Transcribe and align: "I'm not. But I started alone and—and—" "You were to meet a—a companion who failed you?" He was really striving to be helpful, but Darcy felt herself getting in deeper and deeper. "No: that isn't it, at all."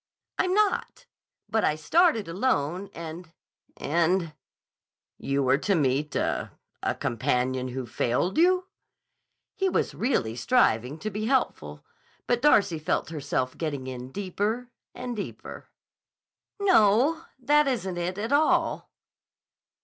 "I'm 0.39 0.55
not. 0.55 1.05
But 1.47 1.63
I 1.63 1.75
started 1.75 2.27
alone 2.27 2.89
and—and—" 2.95 4.33
"You 5.19 5.43
were 5.43 5.59
to 5.59 5.75
meet 5.75 6.15
a—a 6.15 6.95
companion 6.95 7.67
who 7.67 7.85
failed 7.85 8.35
you?" 8.39 8.65
He 9.53 9.69
was 9.69 9.93
really 9.93 10.35
striving 10.35 10.97
to 10.97 11.11
be 11.11 11.25
helpful, 11.27 11.85
but 12.25 12.41
Darcy 12.41 12.79
felt 12.79 13.11
herself 13.11 13.55
getting 13.55 13.85
in 13.85 14.11
deeper 14.11 14.71
and 14.95 15.15
deeper. 15.15 15.67
"No: 16.59 17.21
that 17.37 17.67
isn't 17.67 17.99
it, 17.99 18.17
at 18.17 18.31
all." 18.31 18.89